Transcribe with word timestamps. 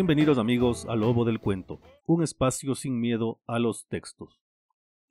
Bienvenidos 0.00 0.38
amigos 0.38 0.86
a 0.88 0.96
Lobo 0.96 1.26
del 1.26 1.40
Cuento, 1.40 1.82
un 2.06 2.22
espacio 2.22 2.74
sin 2.74 2.98
miedo 2.98 3.42
a 3.46 3.58
los 3.58 3.86
textos. 3.86 4.40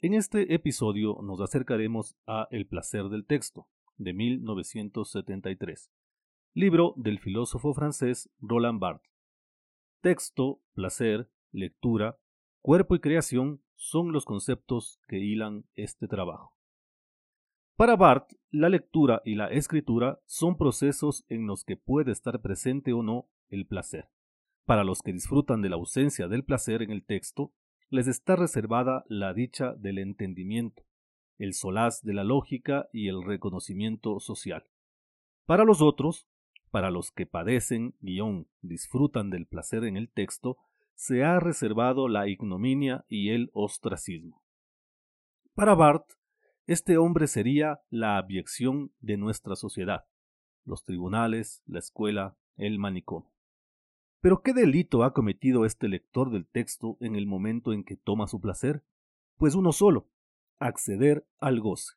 En 0.02 0.16
este 0.16 0.56
episodio 0.56 1.20
nos 1.22 1.42
acercaremos 1.42 2.18
a 2.26 2.48
El 2.50 2.66
placer 2.66 3.04
del 3.10 3.28
texto, 3.28 3.68
de 3.98 4.14
1973, 4.14 5.92
libro 6.56 6.96
del 6.98 7.20
filósofo 7.20 7.76
francés 7.76 8.32
Roland 8.40 8.80
Barthes. 8.80 9.12
Texto, 10.02 10.60
placer, 10.74 11.30
lectura, 11.52 12.18
cuerpo 12.60 12.96
y 12.96 13.00
creación 13.00 13.62
son 13.76 14.12
los 14.12 14.26
conceptos 14.26 15.00
que 15.08 15.20
hilan 15.20 15.66
este 15.76 16.08
trabajo. 16.08 16.56
Para 17.76 17.96
Barthes, 17.96 18.40
la 18.50 18.70
lectura 18.70 19.22
y 19.24 19.36
la 19.36 19.50
escritura 19.50 20.20
son 20.26 20.58
procesos 20.58 21.26
en 21.30 21.46
los 21.46 21.64
que 21.64 21.78
puede 21.78 22.12
estar 22.12 22.42
presente 22.42 22.92
o 22.92 23.04
no 23.04 23.30
el 23.52 23.68
placer. 23.68 24.10
Para 24.70 24.84
los 24.84 25.02
que 25.02 25.14
disfrutan 25.14 25.64
de 25.64 25.70
la 25.70 25.78
ausencia 25.78 26.28
del 26.28 26.44
placer 26.44 26.84
en 26.84 26.92
el 26.92 27.04
texto, 27.04 27.52
les 27.90 28.06
está 28.06 28.36
reservada 28.36 29.04
la 29.08 29.34
dicha 29.34 29.74
del 29.74 29.98
entendimiento, 29.98 30.84
el 31.40 31.56
solaz 31.56 32.04
de 32.04 32.14
la 32.14 32.24
lógica 32.24 32.88
y 32.94 33.08
el 33.08 33.24
reconocimiento 33.24 34.20
social. 34.20 34.64
Para 35.48 35.64
los 35.64 35.82
otros, 35.82 36.28
para 36.70 36.92
los 36.92 37.10
que 37.12 37.26
padecen 37.26 37.96
guion 38.00 38.48
disfrutan 38.62 39.32
del 39.32 39.48
placer 39.48 39.86
en 39.86 39.98
el 39.98 40.08
texto, 40.08 40.58
se 40.94 41.24
ha 41.24 41.40
reservado 41.40 42.08
la 42.08 42.28
ignominia 42.28 43.06
y 43.10 43.32
el 43.32 43.50
ostracismo. 43.54 44.44
Para 45.56 45.74
Barth, 45.74 46.12
este 46.68 47.00
hombre 47.00 47.26
sería 47.26 47.80
la 47.90 48.18
abyección 48.18 48.92
de 49.00 49.18
nuestra 49.18 49.56
sociedad, 49.56 50.06
los 50.64 50.84
tribunales, 50.84 51.64
la 51.66 51.80
escuela, 51.80 52.38
el 52.56 52.78
manicomio. 52.78 53.39
Pero 54.22 54.42
¿qué 54.42 54.54
delito 54.54 55.04
ha 55.04 55.14
cometido 55.14 55.66
este 55.66 55.88
lector 55.88 56.30
del 56.30 56.46
texto 56.46 56.98
en 57.00 57.16
el 57.16 57.26
momento 57.26 57.72
en 57.72 57.84
que 57.84 57.96
toma 57.96 58.28
su 58.28 58.42
placer? 58.42 58.84
Pues 59.38 59.56
uno 59.56 59.72
solo, 59.72 60.10
acceder 60.60 61.26
al 61.40 61.62
goce, 61.62 61.94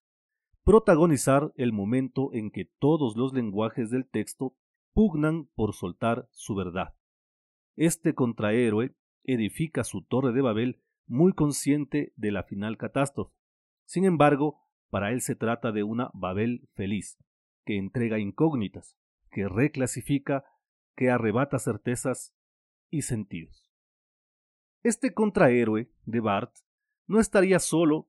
protagonizar 0.63 1.53
el 1.57 1.73
momento 1.73 2.33
en 2.33 2.53
que 2.53 2.71
todos 2.79 3.17
los 3.17 3.33
lenguajes 3.33 3.91
del 3.91 4.09
texto 4.09 4.55
pugnan 4.93 5.47
por 5.57 5.75
soltar 5.75 6.29
su 6.31 6.55
verdad. 6.55 6.95
Este 7.75 8.15
contrahéroe 8.15 8.95
edifica 9.25 9.83
su 9.83 10.03
torre 10.03 10.33
de 10.33 10.43
Babel 10.43 10.81
muy 11.07 11.33
consciente 11.33 12.13
de 12.17 12.31
la 12.31 12.45
final 12.45 12.77
catástrofe. 12.77 13.35
Sin 13.85 14.05
embargo, 14.05 14.61
para 14.91 15.11
él 15.11 15.23
se 15.23 15.35
trata 15.35 15.73
de 15.73 15.83
una 15.83 16.11
Babel 16.15 16.69
feliz, 16.75 17.19
que 17.65 17.79
entrega 17.79 18.19
incógnitas, 18.19 18.97
que 19.31 19.49
reclasifica 19.49 20.45
que 20.97 21.11
arrebata 21.11 21.59
certezas 21.59 22.35
y 22.91 23.03
sentidos. 23.03 23.71
Este 24.83 25.15
contrahéroe 25.15 25.91
de 26.05 26.21
Barth 26.21 26.59
no 27.07 27.21
estaría 27.21 27.59
solo, 27.59 28.09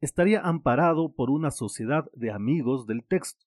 estaría 0.00 0.40
amparado 0.40 1.14
por 1.14 1.30
una 1.30 1.50
sociedad 1.50 2.10
de 2.12 2.30
amigos 2.30 2.86
del 2.86 3.04
texto, 3.04 3.46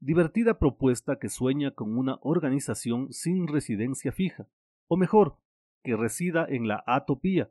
divertida 0.00 0.58
propuesta 0.58 1.18
que 1.18 1.28
sueña 1.28 1.70
con 1.70 1.96
una 1.96 2.18
organización 2.20 3.12
sin 3.12 3.48
residencia 3.48 4.12
fija, 4.12 4.48
o 4.86 4.96
mejor, 4.96 5.38
que 5.82 5.96
resida 5.96 6.46
en 6.48 6.68
la 6.68 6.82
atopía 6.86 7.50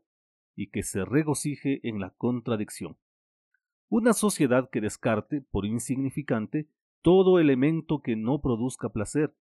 y 0.56 0.68
que 0.68 0.84
se 0.84 1.04
regocije 1.04 1.80
en 1.88 2.00
la 2.00 2.12
contradicción. 2.12 2.98
Una 3.90 4.14
sociedad 4.14 4.70
que 4.70 4.82
descarte, 4.82 5.42
por 5.42 5.66
insignificante, 5.66 6.68
todo 7.02 7.40
elemento 7.40 8.02
que 8.02 8.16
no 8.16 8.42
produzca 8.42 8.90
placer. 8.90 9.36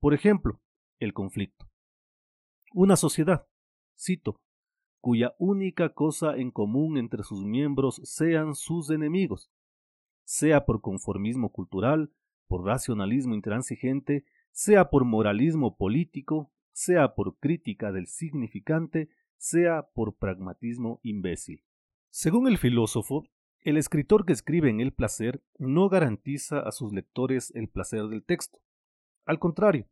Por 0.00 0.14
ejemplo, 0.14 0.60
el 0.98 1.12
conflicto. 1.12 1.68
Una 2.72 2.96
sociedad, 2.96 3.46
cito, 3.96 4.40
cuya 5.00 5.34
única 5.38 5.94
cosa 5.94 6.36
en 6.36 6.50
común 6.50 6.98
entre 6.98 7.22
sus 7.22 7.44
miembros 7.44 8.00
sean 8.04 8.54
sus 8.54 8.90
enemigos, 8.90 9.50
sea 10.24 10.66
por 10.66 10.80
conformismo 10.80 11.52
cultural, 11.52 12.12
por 12.48 12.64
racionalismo 12.64 13.34
intransigente, 13.34 14.24
sea 14.50 14.90
por 14.90 15.04
moralismo 15.04 15.76
político, 15.76 16.50
sea 16.72 17.14
por 17.14 17.38
crítica 17.38 17.92
del 17.92 18.06
significante, 18.06 19.08
sea 19.36 19.88
por 19.94 20.16
pragmatismo 20.16 21.00
imbécil. 21.02 21.62
Según 22.10 22.48
el 22.48 22.58
filósofo, 22.58 23.28
el 23.60 23.76
escritor 23.76 24.24
que 24.24 24.32
escribe 24.32 24.70
en 24.70 24.80
el 24.80 24.92
placer 24.92 25.42
no 25.58 25.88
garantiza 25.88 26.60
a 26.60 26.72
sus 26.72 26.92
lectores 26.92 27.52
el 27.54 27.68
placer 27.68 28.08
del 28.08 28.24
texto. 28.24 28.58
Al 29.24 29.38
contrario, 29.38 29.86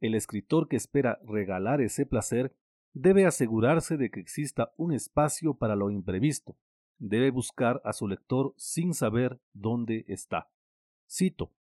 el 0.00 0.14
escritor 0.14 0.68
que 0.68 0.76
espera 0.76 1.20
regalar 1.24 1.80
ese 1.80 2.06
placer 2.06 2.54
debe 2.92 3.26
asegurarse 3.26 3.96
de 3.96 4.10
que 4.10 4.20
exista 4.20 4.72
un 4.76 4.92
espacio 4.92 5.54
para 5.54 5.76
lo 5.76 5.90
imprevisto. 5.90 6.56
Debe 6.98 7.30
buscar 7.30 7.80
a 7.84 7.92
su 7.92 8.08
lector 8.08 8.54
sin 8.56 8.94
saber 8.94 9.40
dónde 9.52 10.04
está. 10.08 10.50
Cito, 11.08 11.52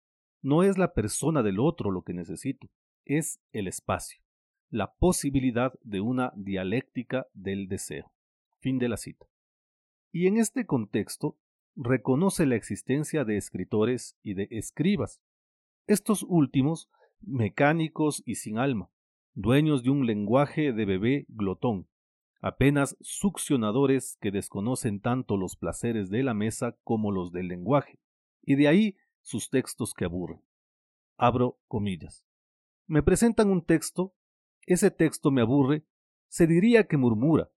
no 0.42 0.64
es 0.64 0.78
la 0.78 0.94
persona 0.94 1.44
del 1.44 1.60
otro 1.60 1.92
lo 1.92 2.04
que 2.04 2.14
necesito, 2.14 2.70
es 3.06 3.40
el 3.52 3.68
espacio, 3.68 4.22
la 4.70 4.94
posibilidad 4.94 5.74
de 5.82 6.02
una 6.02 6.32
dialéctica 6.36 7.28
del 7.34 7.68
deseo. 7.68 8.12
Fin 8.60 8.80
de 8.80 8.90
la 8.90 8.98
cita. 8.98 9.28
Y 10.12 10.28
en 10.28 10.38
este 10.38 10.66
contexto, 10.66 11.38
reconoce 11.76 12.46
la 12.46 12.56
existencia 12.56 13.24
de 13.24 13.38
escritores 13.38 14.18
y 14.22 14.34
de 14.34 14.48
escribas. 14.52 15.22
Estos 15.88 16.24
últimos 16.28 16.90
mecánicos 17.22 18.24
y 18.26 18.36
sin 18.36 18.58
alma, 18.58 18.90
dueños 19.34 19.84
de 19.84 19.90
un 19.90 20.06
lenguaje 20.06 20.74
de 20.74 20.86
bebé 20.86 21.26
glotón, 21.30 21.88
apenas 22.42 22.98
succionadores 23.02 24.18
que 24.22 24.32
desconocen 24.32 25.02
tanto 25.02 25.38
los 25.38 25.56
placeres 25.56 26.10
de 26.10 26.24
la 26.24 26.34
mesa 26.34 26.78
como 26.84 27.12
los 27.12 27.32
del 27.32 27.48
lenguaje, 27.48 28.00
y 28.44 28.56
de 28.56 28.68
ahí 28.68 28.96
sus 29.22 29.50
textos 29.50 29.94
que 29.94 30.06
aburren. 30.06 30.42
Abro 31.18 31.60
comillas. 31.68 32.26
Me 32.88 33.04
presentan 33.04 33.50
un 33.50 33.64
texto, 33.64 34.14
ese 34.66 34.90
texto 34.90 35.32
me 35.32 35.42
aburre, 35.42 35.84
se 36.28 36.48
diría 36.48 36.86
que 36.88 36.98
murmura. 36.98 37.50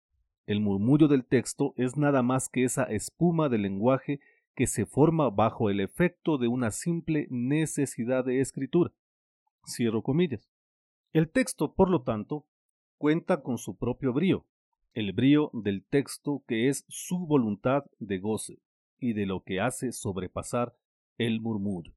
El 0.45 0.61
murmullo 0.61 1.07
del 1.07 1.25
texto 1.25 1.73
es 1.77 1.95
nada 1.95 2.23
más 2.23 2.50
que 2.50 2.63
esa 2.63 2.83
espuma 2.83 3.47
del 3.47 3.61
lenguaje 3.61 4.19
que 4.55 4.67
se 4.67 4.85
forma 4.85 5.29
bajo 5.29 5.69
el 5.69 5.79
efecto 5.79 6.38
de 6.38 6.47
una 6.47 6.71
simple 6.71 7.27
necesidad 7.29 8.25
de 8.25 8.41
escritura. 8.41 8.91
Cierro 9.66 10.01
comillas. 10.01 10.49
El 11.13 11.29
texto, 11.29 11.73
por 11.73 11.89
lo 11.89 12.03
tanto, 12.03 12.45
cuenta 12.97 13.41
con 13.41 13.57
su 13.57 13.75
propio 13.75 14.13
brío, 14.13 14.45
el 14.94 15.11
brío 15.11 15.49
del 15.53 15.83
texto 15.83 16.44
que 16.47 16.69
es 16.69 16.85
su 16.88 17.25
voluntad 17.25 17.83
de 18.00 18.19
goce 18.19 18.59
y 19.00 19.13
de 19.13 19.25
lo 19.25 19.44
que 19.44 19.59
hace 19.59 19.91
sobrepasar 19.91 20.75
el 21.18 21.41
murmullo. 21.41 21.94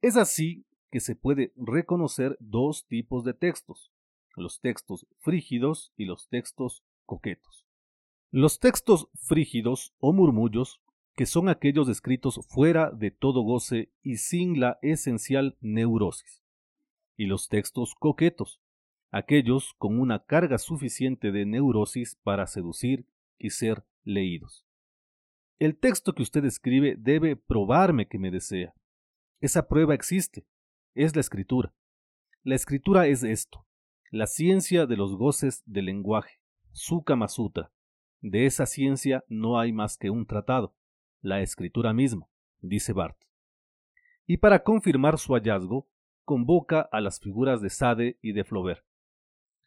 Es 0.00 0.16
así 0.16 0.64
que 0.90 1.00
se 1.00 1.14
puede 1.14 1.52
reconocer 1.56 2.36
dos 2.40 2.86
tipos 2.86 3.24
de 3.24 3.34
textos, 3.34 3.92
los 4.34 4.60
textos 4.60 5.06
frígidos 5.18 5.92
y 5.96 6.04
los 6.04 6.28
textos 6.28 6.84
coquetos. 7.04 7.66
Los 8.30 8.60
textos 8.60 9.08
frígidos 9.14 9.92
o 9.98 10.12
murmullos, 10.12 10.80
que 11.16 11.26
son 11.26 11.48
aquellos 11.48 11.88
escritos 11.88 12.40
fuera 12.48 12.90
de 12.90 13.10
todo 13.10 13.42
goce 13.42 13.92
y 14.02 14.16
sin 14.16 14.60
la 14.60 14.78
esencial 14.82 15.58
neurosis 15.60 16.39
y 17.20 17.26
los 17.26 17.50
textos 17.50 17.94
coquetos, 17.94 18.62
aquellos 19.10 19.74
con 19.76 20.00
una 20.00 20.24
carga 20.24 20.56
suficiente 20.56 21.32
de 21.32 21.44
neurosis 21.44 22.16
para 22.22 22.46
seducir 22.46 23.04
y 23.38 23.50
ser 23.50 23.84
leídos. 24.04 24.64
El 25.58 25.76
texto 25.76 26.14
que 26.14 26.22
usted 26.22 26.46
escribe 26.46 26.94
debe 26.96 27.36
probarme 27.36 28.08
que 28.08 28.18
me 28.18 28.30
desea. 28.30 28.72
Esa 29.42 29.68
prueba 29.68 29.92
existe, 29.92 30.46
es 30.94 31.14
la 31.14 31.20
escritura. 31.20 31.74
La 32.42 32.54
escritura 32.54 33.06
es 33.06 33.22
esto, 33.22 33.66
la 34.10 34.26
ciencia 34.26 34.86
de 34.86 34.96
los 34.96 35.14
goces 35.14 35.62
del 35.66 35.84
lenguaje, 35.84 36.40
su 36.72 37.02
Kama 37.02 37.28
Sutra. 37.28 37.70
De 38.22 38.46
esa 38.46 38.64
ciencia 38.64 39.24
no 39.28 39.60
hay 39.60 39.74
más 39.74 39.98
que 39.98 40.08
un 40.08 40.24
tratado, 40.24 40.74
la 41.20 41.42
escritura 41.42 41.92
misma, 41.92 42.30
dice 42.62 42.94
Barth. 42.94 43.22
Y 44.26 44.38
para 44.38 44.62
confirmar 44.62 45.18
su 45.18 45.34
hallazgo, 45.34 45.86
convoca 46.30 46.82
a 46.92 47.00
las 47.00 47.18
figuras 47.18 47.60
de 47.60 47.70
Sade 47.70 48.16
y 48.22 48.30
de 48.30 48.44
Flaubert, 48.44 48.84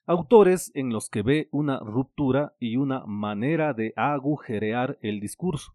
autores 0.05 0.71
en 0.75 0.93
los 0.93 1.09
que 1.09 1.21
ve 1.21 1.49
una 1.51 1.77
ruptura 1.79 2.55
y 2.57 2.77
una 2.77 3.03
manera 3.05 3.73
de 3.73 3.91
agujerear 3.97 4.97
el 5.01 5.19
discurso. 5.19 5.73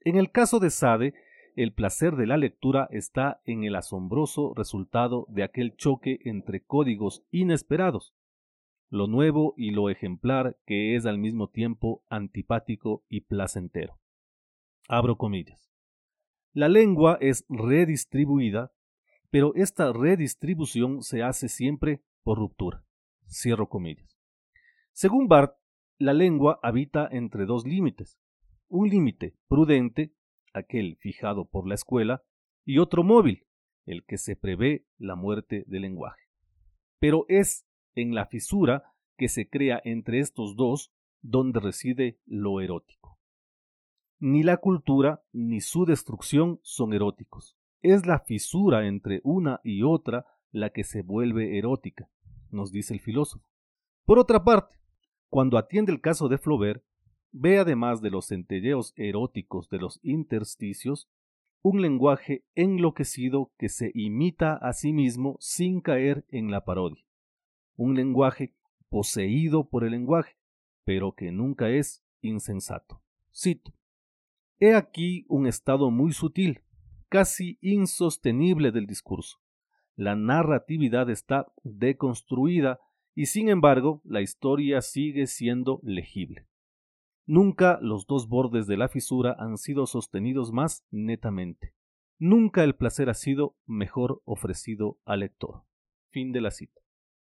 En 0.00 0.16
el 0.16 0.32
caso 0.32 0.58
de 0.58 0.70
Sade, 0.70 1.14
el 1.54 1.72
placer 1.72 2.16
de 2.16 2.26
la 2.26 2.36
lectura 2.36 2.88
está 2.90 3.42
en 3.44 3.62
el 3.62 3.76
asombroso 3.76 4.54
resultado 4.56 5.24
de 5.28 5.44
aquel 5.44 5.76
choque 5.76 6.18
entre 6.24 6.64
códigos 6.64 7.24
inesperados, 7.30 8.12
lo 8.90 9.06
nuevo 9.06 9.54
y 9.56 9.70
lo 9.70 9.88
ejemplar 9.88 10.58
que 10.66 10.96
es 10.96 11.06
al 11.06 11.18
mismo 11.18 11.48
tiempo 11.48 12.02
antipático 12.08 13.04
y 13.08 13.20
placentero. 13.20 14.00
Abro 14.88 15.16
comillas. 15.16 15.70
La 16.52 16.68
lengua 16.68 17.18
es 17.20 17.44
redistribuida 17.48 18.72
pero 19.34 19.52
esta 19.56 19.92
redistribución 19.92 21.02
se 21.02 21.24
hace 21.24 21.48
siempre 21.48 22.04
por 22.22 22.38
ruptura. 22.38 22.84
Cierro 23.28 23.68
comillas. 23.68 24.16
Según 24.92 25.26
Barth, 25.26 25.56
la 25.98 26.12
lengua 26.12 26.60
habita 26.62 27.08
entre 27.10 27.44
dos 27.44 27.66
límites. 27.66 28.16
Un 28.68 28.90
límite 28.90 29.34
prudente, 29.48 30.14
aquel 30.52 30.98
fijado 31.00 31.46
por 31.46 31.66
la 31.66 31.74
escuela, 31.74 32.22
y 32.64 32.78
otro 32.78 33.02
móvil, 33.02 33.44
el 33.86 34.04
que 34.04 34.18
se 34.18 34.36
prevé 34.36 34.86
la 34.98 35.16
muerte 35.16 35.64
del 35.66 35.82
lenguaje. 35.82 36.28
Pero 37.00 37.26
es 37.28 37.66
en 37.96 38.14
la 38.14 38.26
fisura 38.26 38.94
que 39.16 39.28
se 39.28 39.48
crea 39.48 39.82
entre 39.82 40.20
estos 40.20 40.54
dos 40.54 40.92
donde 41.22 41.58
reside 41.58 42.20
lo 42.24 42.60
erótico. 42.60 43.18
Ni 44.20 44.44
la 44.44 44.58
cultura 44.58 45.24
ni 45.32 45.60
su 45.60 45.86
destrucción 45.86 46.60
son 46.62 46.92
eróticos. 46.92 47.58
Es 47.84 48.06
la 48.06 48.18
fisura 48.18 48.86
entre 48.86 49.20
una 49.24 49.60
y 49.62 49.82
otra 49.82 50.24
la 50.52 50.70
que 50.70 50.84
se 50.84 51.02
vuelve 51.02 51.58
erótica, 51.58 52.08
nos 52.50 52.72
dice 52.72 52.94
el 52.94 53.00
filósofo. 53.00 53.46
Por 54.06 54.18
otra 54.18 54.42
parte, 54.42 54.76
cuando 55.28 55.58
atiende 55.58 55.92
el 55.92 56.00
caso 56.00 56.30
de 56.30 56.38
Flaubert, 56.38 56.82
ve 57.30 57.58
además 57.58 58.00
de 58.00 58.08
los 58.08 58.28
centelleos 58.28 58.94
eróticos 58.96 59.68
de 59.68 59.76
los 59.80 60.00
intersticios, 60.02 61.10
un 61.60 61.82
lenguaje 61.82 62.46
enloquecido 62.54 63.52
que 63.58 63.68
se 63.68 63.90
imita 63.94 64.54
a 64.54 64.72
sí 64.72 64.94
mismo 64.94 65.36
sin 65.38 65.82
caer 65.82 66.24
en 66.30 66.50
la 66.50 66.64
parodia. 66.64 67.04
Un 67.76 67.96
lenguaje 67.96 68.54
poseído 68.88 69.68
por 69.68 69.84
el 69.84 69.90
lenguaje, 69.90 70.38
pero 70.84 71.12
que 71.12 71.32
nunca 71.32 71.68
es 71.68 72.02
insensato. 72.22 73.02
Cito. 73.30 73.74
He 74.58 74.72
aquí 74.72 75.26
un 75.28 75.46
estado 75.46 75.90
muy 75.90 76.14
sutil, 76.14 76.62
casi 77.14 77.58
insostenible 77.60 78.72
del 78.72 78.88
discurso. 78.88 79.38
La 79.94 80.16
narratividad 80.16 81.08
está 81.10 81.46
deconstruida 81.62 82.80
y 83.14 83.26
sin 83.26 83.48
embargo 83.48 84.02
la 84.04 84.20
historia 84.20 84.80
sigue 84.80 85.28
siendo 85.28 85.78
legible. 85.84 86.48
Nunca 87.24 87.78
los 87.80 88.08
dos 88.08 88.26
bordes 88.26 88.66
de 88.66 88.76
la 88.76 88.88
fisura 88.88 89.36
han 89.38 89.58
sido 89.58 89.86
sostenidos 89.86 90.50
más 90.50 90.84
netamente. 90.90 91.72
Nunca 92.18 92.64
el 92.64 92.74
placer 92.74 93.08
ha 93.08 93.14
sido 93.14 93.56
mejor 93.64 94.20
ofrecido 94.24 94.98
al 95.04 95.20
lector. 95.20 95.62
Fin 96.10 96.32
de 96.32 96.40
la 96.40 96.50
cita. 96.50 96.80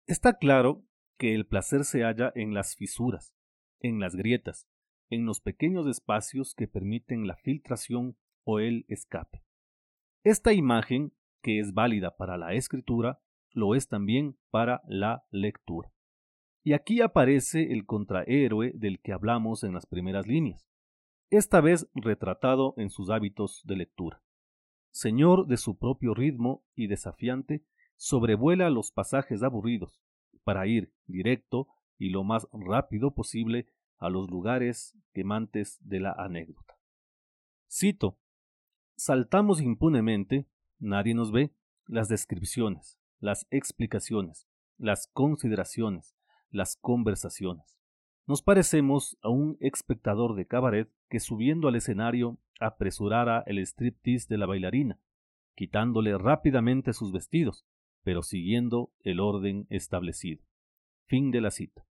Está 0.05 0.37
claro 0.37 0.85
que 1.17 1.33
el 1.33 1.47
placer 1.47 1.85
se 1.85 2.03
halla 2.03 2.31
en 2.35 2.53
las 2.53 2.75
fisuras, 2.75 3.33
en 3.79 3.99
las 3.99 4.15
grietas, 4.15 4.67
en 5.09 5.25
los 5.25 5.41
pequeños 5.41 5.87
espacios 5.87 6.53
que 6.53 6.67
permiten 6.67 7.25
la 7.25 7.35
filtración 7.35 8.15
o 8.43 8.59
el 8.59 8.85
escape. 8.87 9.41
Esta 10.23 10.53
imagen, 10.53 11.13
que 11.41 11.59
es 11.59 11.73
válida 11.73 12.15
para 12.15 12.37
la 12.37 12.53
escritura, 12.53 13.19
lo 13.53 13.73
es 13.73 13.87
también 13.87 14.37
para 14.51 14.81
la 14.87 15.25
lectura. 15.31 15.91
Y 16.63 16.73
aquí 16.73 17.01
aparece 17.01 17.73
el 17.73 17.85
contrahéroe 17.85 18.71
del 18.75 19.01
que 19.01 19.13
hablamos 19.13 19.63
en 19.63 19.73
las 19.73 19.87
primeras 19.87 20.27
líneas, 20.27 20.67
esta 21.31 21.59
vez 21.59 21.89
retratado 21.95 22.75
en 22.77 22.89
sus 22.89 23.09
hábitos 23.09 23.61
de 23.65 23.77
lectura. 23.77 24.21
Señor 24.91 25.47
de 25.47 25.57
su 25.57 25.77
propio 25.77 26.13
ritmo 26.13 26.63
y 26.75 26.87
desafiante, 26.87 27.63
sobrevuela 27.95 28.69
los 28.69 28.91
pasajes 28.91 29.41
aburridos, 29.41 30.03
para 30.43 30.67
ir 30.67 30.93
directo 31.07 31.67
y 31.97 32.09
lo 32.09 32.23
más 32.23 32.47
rápido 32.51 33.15
posible 33.15 33.67
a 33.97 34.09
los 34.09 34.29
lugares 34.29 34.95
quemantes 35.13 35.79
de 35.81 35.99
la 35.99 36.11
anécdota. 36.11 36.77
Cito, 37.69 38.17
saltamos 39.01 39.61
impunemente, 39.61 40.45
nadie 40.77 41.15
nos 41.15 41.31
ve, 41.31 41.51
las 41.87 42.07
descripciones, 42.07 42.99
las 43.19 43.47
explicaciones, 43.49 44.47
las 44.77 45.07
consideraciones, 45.07 46.15
las 46.51 46.75
conversaciones. 46.75 47.79
Nos 48.27 48.43
parecemos 48.43 49.17
a 49.23 49.29
un 49.29 49.57
espectador 49.59 50.35
de 50.35 50.45
cabaret 50.45 50.87
que 51.09 51.19
subiendo 51.19 51.67
al 51.67 51.77
escenario 51.77 52.37
apresurara 52.59 53.43
el 53.47 53.57
striptease 53.65 54.27
de 54.29 54.37
la 54.37 54.45
bailarina, 54.45 54.99
quitándole 55.55 56.15
rápidamente 56.19 56.93
sus 56.93 57.11
vestidos, 57.11 57.65
pero 58.03 58.21
siguiendo 58.21 58.91
el 58.99 59.19
orden 59.19 59.65
establecido. 59.71 60.43
Fin 61.07 61.31
de 61.31 61.41
la 61.41 61.49
cita. 61.49 61.87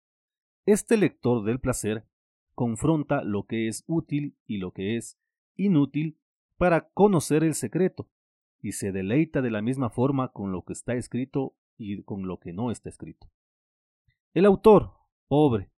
Este 0.64 0.96
lector 0.96 1.44
del 1.44 1.60
placer 1.60 2.06
confronta 2.54 3.22
lo 3.22 3.44
que 3.44 3.68
es 3.68 3.84
útil 3.86 4.38
y 4.46 4.56
lo 4.56 4.72
que 4.72 4.96
es 4.96 5.18
inútil 5.54 6.16
para 6.56 6.88
conocer 6.90 7.44
el 7.44 7.54
secreto, 7.54 8.08
y 8.60 8.72
se 8.72 8.92
deleita 8.92 9.42
de 9.42 9.50
la 9.50 9.62
misma 9.62 9.90
forma 9.90 10.28
con 10.32 10.50
lo 10.50 10.62
que 10.62 10.72
está 10.72 10.94
escrito 10.94 11.54
y 11.76 12.02
con 12.02 12.26
lo 12.26 12.38
que 12.38 12.52
no 12.52 12.70
está 12.70 12.88
escrito. 12.88 13.28
El 14.32 14.46
autor, 14.46 14.92
pobre, 15.28 15.70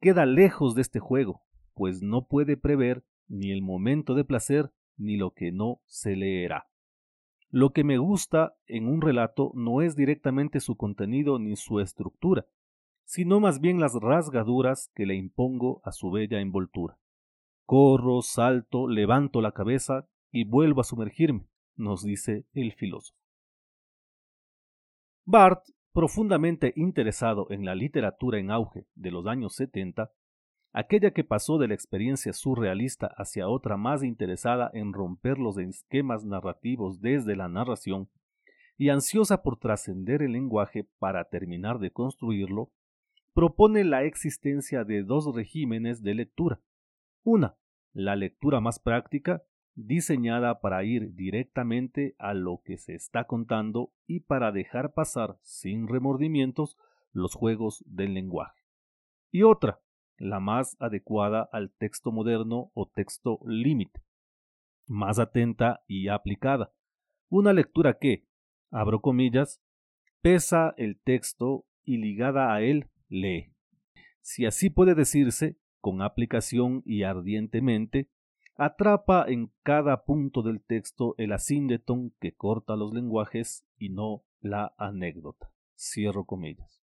queda 0.00 0.26
lejos 0.26 0.74
de 0.74 0.82
este 0.82 1.00
juego, 1.00 1.42
pues 1.74 2.02
no 2.02 2.26
puede 2.26 2.56
prever 2.56 3.04
ni 3.28 3.50
el 3.50 3.62
momento 3.62 4.14
de 4.14 4.24
placer 4.24 4.70
ni 4.96 5.16
lo 5.16 5.32
que 5.32 5.52
no 5.52 5.80
se 5.86 6.16
leerá. 6.16 6.68
Lo 7.48 7.72
que 7.72 7.84
me 7.84 7.98
gusta 7.98 8.56
en 8.66 8.88
un 8.88 9.00
relato 9.00 9.52
no 9.54 9.80
es 9.80 9.96
directamente 9.96 10.60
su 10.60 10.76
contenido 10.76 11.38
ni 11.38 11.56
su 11.56 11.80
estructura, 11.80 12.46
sino 13.04 13.40
más 13.40 13.60
bien 13.60 13.80
las 13.80 13.94
rasgaduras 13.94 14.90
que 14.94 15.06
le 15.06 15.14
impongo 15.14 15.80
a 15.84 15.92
su 15.92 16.10
bella 16.10 16.40
envoltura. 16.40 16.98
Corro, 17.64 18.20
salto, 18.22 18.88
levanto 18.88 19.40
la 19.40 19.52
cabeza 19.52 20.08
y 20.36 20.44
vuelvo 20.44 20.82
a 20.82 20.84
sumergirme, 20.84 21.46
nos 21.76 22.02
dice 22.02 22.44
el 22.52 22.74
filósofo. 22.74 23.18
Barth, 25.24 25.70
profundamente 25.94 26.74
interesado 26.76 27.46
en 27.50 27.64
la 27.64 27.74
literatura 27.74 28.38
en 28.38 28.50
auge 28.50 28.84
de 28.94 29.10
los 29.10 29.26
años 29.26 29.54
70, 29.54 30.12
aquella 30.72 31.12
que 31.12 31.24
pasó 31.24 31.56
de 31.56 31.68
la 31.68 31.74
experiencia 31.74 32.34
surrealista 32.34 33.06
hacia 33.16 33.48
otra 33.48 33.78
más 33.78 34.02
interesada 34.02 34.70
en 34.74 34.92
romper 34.92 35.38
los 35.38 35.56
esquemas 35.56 36.22
narrativos 36.22 37.00
desde 37.00 37.34
la 37.34 37.48
narración, 37.48 38.10
y 38.76 38.90
ansiosa 38.90 39.42
por 39.42 39.58
trascender 39.58 40.20
el 40.20 40.32
lenguaje 40.32 40.86
para 40.98 41.24
terminar 41.30 41.78
de 41.78 41.92
construirlo, 41.92 42.70
propone 43.32 43.84
la 43.84 44.04
existencia 44.04 44.84
de 44.84 45.02
dos 45.02 45.34
regímenes 45.34 46.02
de 46.02 46.14
lectura. 46.14 46.60
Una, 47.24 47.56
la 47.94 48.16
lectura 48.16 48.60
más 48.60 48.78
práctica, 48.78 49.42
diseñada 49.76 50.60
para 50.60 50.82
ir 50.84 51.14
directamente 51.14 52.16
a 52.18 52.34
lo 52.34 52.62
que 52.64 52.78
se 52.78 52.94
está 52.94 53.24
contando 53.24 53.92
y 54.06 54.20
para 54.20 54.50
dejar 54.50 54.94
pasar 54.94 55.38
sin 55.42 55.86
remordimientos 55.86 56.76
los 57.12 57.34
juegos 57.34 57.84
del 57.86 58.14
lenguaje. 58.14 58.62
Y 59.30 59.42
otra, 59.42 59.80
la 60.16 60.40
más 60.40 60.76
adecuada 60.80 61.48
al 61.52 61.70
texto 61.70 62.10
moderno 62.10 62.70
o 62.74 62.88
texto 62.88 63.38
límite, 63.44 64.00
más 64.86 65.18
atenta 65.18 65.82
y 65.86 66.08
aplicada. 66.08 66.72
Una 67.28 67.52
lectura 67.52 67.98
que, 67.98 68.24
abro 68.70 69.00
comillas, 69.00 69.60
pesa 70.22 70.74
el 70.78 70.98
texto 70.98 71.66
y 71.84 71.98
ligada 71.98 72.54
a 72.54 72.62
él 72.62 72.88
lee. 73.08 73.52
Si 74.20 74.46
así 74.46 74.70
puede 74.70 74.94
decirse, 74.94 75.58
con 75.80 76.02
aplicación 76.02 76.82
y 76.84 77.02
ardientemente, 77.02 78.08
atrapa 78.56 79.26
en 79.28 79.52
cada 79.62 80.04
punto 80.04 80.42
del 80.42 80.62
texto 80.62 81.14
el 81.18 81.32
asíndeton 81.32 82.12
que 82.20 82.34
corta 82.34 82.76
los 82.76 82.92
lenguajes 82.92 83.66
y 83.78 83.90
no 83.90 84.24
la 84.40 84.74
anécdota. 84.78 85.52
Cierro 85.76 86.24
comillas. 86.24 86.82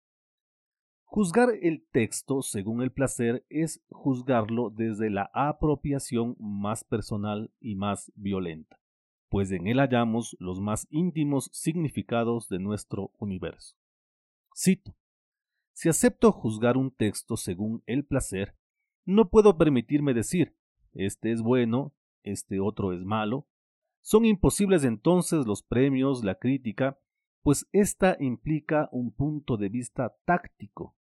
Juzgar 1.05 1.51
el 1.63 1.87
texto 1.93 2.43
según 2.43 2.83
el 2.83 2.93
placer 2.93 3.45
es 3.49 3.83
juzgarlo 3.89 4.71
desde 4.71 5.09
la 5.09 5.31
apropiación 5.33 6.37
más 6.39 6.85
personal 6.85 7.53
y 7.61 7.77
más 7.77 8.13
violenta, 8.17 8.81
pues 9.29 9.51
en 9.53 9.67
él 9.69 9.79
hallamos 9.79 10.37
los 10.41 10.61
más 10.61 10.87
íntimos 10.91 11.49
significados 11.53 12.49
de 12.49 12.59
nuestro 12.59 13.13
universo. 13.19 13.77
Cito. 14.55 14.97
Si 15.73 15.89
acepto 15.89 16.33
juzgar 16.33 16.77
un 16.77 16.91
texto 16.91 17.37
según 17.37 17.83
el 17.87 18.05
placer, 18.05 18.57
no 19.05 19.29
puedo 19.29 19.57
permitirme 19.57 20.13
decir, 20.13 20.56
este 20.97 21.33
es 21.33 21.43
bueno, 21.43 21.95
este 22.23 22.61
otro 22.61 22.93
es 22.93 23.05
malo. 23.05 23.47
Son 24.01 24.25
imposibles 24.25 24.85
entonces 24.85 25.47
los 25.47 25.63
premios, 25.63 26.25
la 26.25 26.37
crítica, 26.37 26.99
pues 27.43 27.69
ésta 27.73 28.17
implica 28.19 28.89
un 28.93 29.13
punto 29.13 29.57
de 29.57 29.69
vista 29.69 30.17
táctico, 30.25 30.97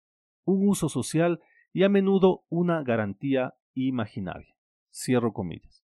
un 0.44 0.68
uso 0.68 0.90
social 0.90 1.40
y 1.72 1.84
a 1.84 1.90
menudo 1.90 2.46
una 2.50 2.84
garantía 2.84 3.56
imaginaria. 3.74 4.56
Cierro 4.92 5.34
comillas. 5.34 5.84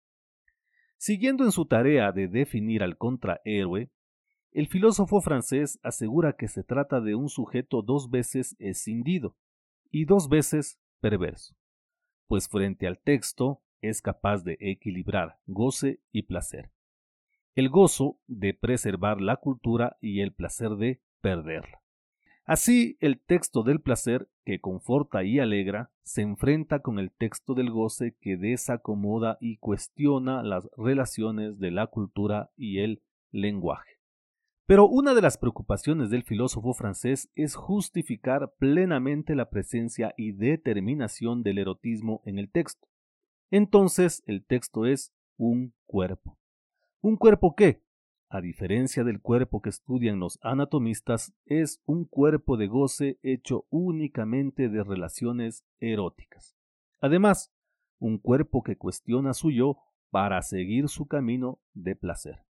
Siguiendo 0.97 1.45
en 1.45 1.51
su 1.51 1.65
tarea 1.65 2.11
de 2.11 2.27
definir 2.27 2.83
al 2.83 2.97
contrahéroe, 2.97 3.89
el 4.51 4.67
filósofo 4.67 5.21
francés 5.21 5.79
asegura 5.81 6.33
que 6.33 6.47
se 6.47 6.63
trata 6.63 6.99
de 6.99 7.15
un 7.15 7.29
sujeto 7.29 7.81
dos 7.81 8.09
veces 8.09 8.55
escindido 8.59 9.37
y 9.89 10.05
dos 10.05 10.27
veces 10.27 10.79
perverso, 10.99 11.55
pues 12.27 12.47
frente 12.49 12.85
al 12.85 12.99
texto 12.99 13.61
es 13.81 14.01
capaz 14.01 14.43
de 14.43 14.57
equilibrar 14.59 15.37
goce 15.47 15.99
y 16.11 16.23
placer. 16.23 16.71
El 17.55 17.69
gozo 17.69 18.17
de 18.27 18.53
preservar 18.53 19.19
la 19.21 19.37
cultura 19.37 19.97
y 19.99 20.21
el 20.21 20.33
placer 20.33 20.71
de 20.71 21.01
perderla. 21.21 21.81
Así, 22.45 22.97
el 22.99 23.19
texto 23.19 23.63
del 23.63 23.81
placer, 23.81 24.27
que 24.45 24.59
conforta 24.59 25.23
y 25.23 25.39
alegra, 25.39 25.91
se 26.03 26.21
enfrenta 26.21 26.79
con 26.79 26.97
el 26.99 27.11
texto 27.11 27.53
del 27.53 27.69
goce 27.69 28.17
que 28.19 28.35
desacomoda 28.35 29.37
y 29.39 29.57
cuestiona 29.57 30.43
las 30.43 30.67
relaciones 30.75 31.59
de 31.59 31.71
la 31.71 31.87
cultura 31.87 32.51
y 32.57 32.79
el 32.79 33.01
lenguaje. 33.31 33.99
Pero 34.65 34.87
una 34.87 35.13
de 35.13 35.21
las 35.21 35.37
preocupaciones 35.37 36.09
del 36.09 36.23
filósofo 36.23 36.73
francés 36.73 37.29
es 37.35 37.55
justificar 37.55 38.53
plenamente 38.57 39.35
la 39.35 39.49
presencia 39.49 40.13
y 40.17 40.31
determinación 40.31 41.43
del 41.43 41.57
erotismo 41.57 42.21
en 42.25 42.39
el 42.39 42.49
texto. 42.49 42.87
Entonces 43.51 44.23
el 44.25 44.45
texto 44.45 44.85
es 44.85 45.13
un 45.37 45.73
cuerpo. 45.85 46.39
¿Un 47.01 47.17
cuerpo 47.17 47.55
qué? 47.55 47.83
A 48.29 48.39
diferencia 48.39 49.03
del 49.03 49.19
cuerpo 49.19 49.61
que 49.61 49.69
estudian 49.69 50.19
los 50.19 50.39
anatomistas, 50.41 51.33
es 51.45 51.81
un 51.85 52.05
cuerpo 52.05 52.55
de 52.55 52.67
goce 52.67 53.19
hecho 53.23 53.65
únicamente 53.69 54.69
de 54.69 54.83
relaciones 54.83 55.65
eróticas. 55.81 56.55
Además, 57.01 57.53
un 57.99 58.17
cuerpo 58.17 58.63
que 58.63 58.77
cuestiona 58.77 59.33
su 59.33 59.51
yo 59.51 59.79
para 60.11 60.41
seguir 60.43 60.87
su 60.87 61.07
camino 61.07 61.59
de 61.73 61.95
placer. 61.97 62.45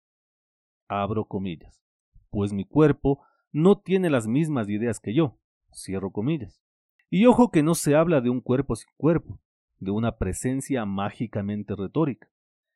Abro 0.88 1.26
comillas. 1.26 1.82
Pues 2.30 2.54
mi 2.54 2.64
cuerpo 2.64 3.24
no 3.52 3.80
tiene 3.80 4.12
las 4.12 4.28
mismas 4.28 4.70
ideas 4.70 5.00
que 5.00 5.16
yo. 5.16 5.40
Cierro 5.74 6.12
comillas. 6.12 6.62
Y 7.10 7.26
ojo 7.26 7.50
que 7.50 7.64
no 7.64 7.74
se 7.74 7.96
habla 7.96 8.22
de 8.22 8.30
un 8.30 8.40
cuerpo 8.40 8.76
sin 8.76 8.90
cuerpo, 8.98 9.40
de 9.82 9.92
una 9.92 10.18
presencia 10.18 10.86
mágicamente 10.86 11.76
retórica. 11.76 12.30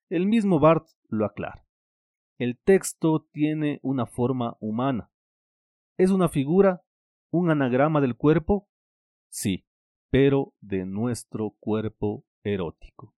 El 0.10 0.26
mismo 0.26 0.60
Barth 0.60 0.88
lo 1.08 1.26
aclara. 1.26 1.66
El 2.38 2.58
texto 2.58 3.28
tiene 3.32 3.80
una 3.84 4.06
forma 4.06 4.58
humana. 4.60 5.10
¿Es 5.98 6.10
una 6.10 6.28
figura? 6.28 6.82
¿Un 7.32 7.52
anagrama 7.52 8.02
del 8.02 8.18
cuerpo? 8.18 8.68
Sí, 9.30 9.66
pero 10.10 10.54
de 10.60 10.86
nuestro 10.86 11.52
cuerpo 11.60 12.26
erótico. 12.44 13.14